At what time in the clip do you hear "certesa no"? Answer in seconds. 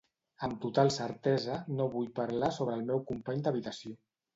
0.95-1.87